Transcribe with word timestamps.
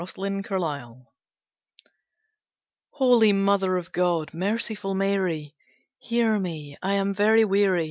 The 0.01 0.07
Forsaken 0.07 1.05
Holy 2.89 3.31
Mother 3.33 3.77
of 3.77 3.91
God, 3.91 4.33
Merciful 4.33 4.95
Mary. 4.95 5.53
Hear 5.99 6.39
me! 6.39 6.75
I 6.81 6.93
am 6.95 7.13
very 7.13 7.45
weary. 7.45 7.79